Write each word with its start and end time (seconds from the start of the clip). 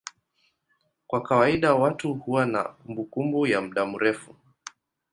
Kwa 1.07 1.21
kawaida 1.21 1.73
watu 1.75 2.13
huwa 2.13 2.45
na 2.45 2.63
kumbukumbu 2.63 3.47
ya 3.47 3.61
muda 3.61 3.85
mrefu. 3.85 4.35